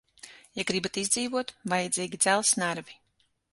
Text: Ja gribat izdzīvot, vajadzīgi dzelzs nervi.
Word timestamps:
Ja 0.59 0.63
gribat 0.69 0.97
izdzīvot, 1.01 1.53
vajadzīgi 1.75 2.21
dzelzs 2.25 2.57
nervi. 2.65 3.01